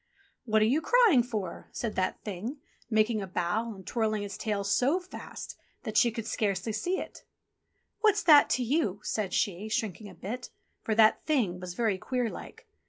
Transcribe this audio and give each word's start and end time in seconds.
"What 0.45 0.63
are 0.63 0.65
you 0.65 0.81
crying 0.81 1.21
for?" 1.21 1.69
said 1.73 1.93
that 1.95 2.23
Thing, 2.23 2.57
making 2.89 3.17
\^ 3.17 3.19
30 3.19 3.21
ENGLISH 3.21 3.33
FAIRY 3.33 3.43
TALES 3.43 3.67
a 3.67 3.67
bow, 3.69 3.75
and 3.75 3.85
twirling 3.85 4.23
its 4.23 4.35
tail 4.35 4.63
so 4.63 4.99
fast 4.99 5.55
that 5.83 5.95
she 5.95 6.09
could 6.09 6.25
scarcely 6.25 6.71
see 6.73 6.97
it. 6.97 7.21
"What's 7.99 8.23
that 8.23 8.49
to 8.49 8.63
you?" 8.63 9.01
said 9.03 9.31
she, 9.31 9.69
shrinking 9.69 10.09
a 10.09 10.15
bit, 10.15 10.49
for 10.81 10.95
that 10.95 11.23
Thing 11.27 11.59
was 11.59 11.75
very 11.75 11.99
queer 11.99 12.31
like. 12.31 12.65